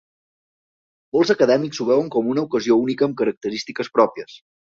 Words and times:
Molts 1.17 1.31
acadèmics 1.33 1.83
ho 1.83 1.87
veuen 1.91 2.09
com 2.17 2.31
una 2.33 2.45
ocasió 2.49 2.79
única 2.87 3.09
amb 3.09 3.19
característiques 3.23 3.93
pròpies. 3.99 4.35